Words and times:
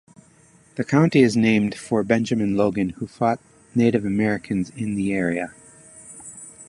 The 0.77 0.83
county 0.83 1.21
is 1.21 1.37
named 1.37 1.75
for 1.75 2.01
Benjamin 2.03 2.57
Logan, 2.57 2.89
who 2.97 3.05
fought 3.05 3.39
Native 3.75 4.03
Americans 4.03 4.71
in 4.71 4.95
the 4.95 5.13
area. 5.13 5.53